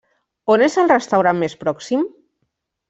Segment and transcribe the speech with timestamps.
[0.53, 2.11] On és el restaurant més pròxim?